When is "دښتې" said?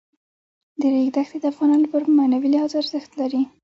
1.15-1.37